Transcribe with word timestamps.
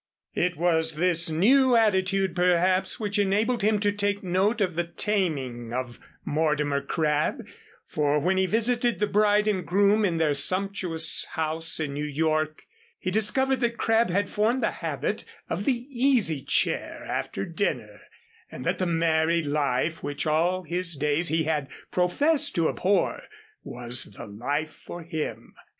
It 0.33 0.57
was 0.57 0.95
this 0.95 1.29
new 1.29 1.75
attitude 1.75 2.35
perhaps 2.35 2.99
which 2.99 3.19
enabled 3.19 3.61
him 3.61 3.79
to 3.81 3.91
take 3.91 4.23
note 4.23 4.59
of 4.59 4.73
the 4.73 4.83
taming 4.85 5.73
of 5.73 5.99
Mortimer 6.25 6.81
Crabb, 6.81 7.47
for 7.85 8.17
when 8.17 8.37
he 8.37 8.47
visited 8.47 8.97
the 8.97 9.05
bride 9.05 9.47
and 9.47 9.63
groom 9.63 10.03
in 10.03 10.17
their 10.17 10.33
sumptuous 10.33 11.25
house 11.33 11.79
in 11.79 11.93
New 11.93 12.03
York, 12.03 12.63
he 12.97 13.11
discovered 13.11 13.57
that 13.57 13.77
Crabb 13.77 14.09
had 14.09 14.27
formed 14.27 14.63
the 14.63 14.71
habit 14.71 15.23
of 15.51 15.65
the 15.65 15.87
easy 15.91 16.41
chair 16.41 17.03
after 17.07 17.45
dinner, 17.45 18.01
and 18.49 18.65
that 18.65 18.79
the 18.79 18.87
married 18.87 19.45
life, 19.45 20.01
which 20.01 20.25
all 20.25 20.63
his 20.63 20.95
days 20.95 21.27
he 21.27 21.43
had 21.43 21.69
professed 21.91 22.55
to 22.55 22.67
abhor, 22.69 23.21
was 23.61 24.05
the 24.05 24.25
life 24.25 24.73
for 24.73 25.03
him. 25.03 25.53